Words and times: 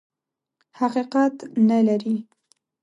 حقیقت 0.79 1.35
نه 1.69 1.77
لري. 1.87 2.15